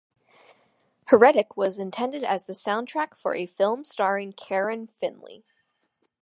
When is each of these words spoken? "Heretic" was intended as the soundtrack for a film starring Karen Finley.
"Heretic" 1.09 1.55
was 1.55 1.77
intended 1.77 2.23
as 2.23 2.45
the 2.45 2.53
soundtrack 2.53 3.13
for 3.13 3.35
a 3.35 3.45
film 3.45 3.85
starring 3.85 4.33
Karen 4.33 4.87
Finley. 4.87 5.45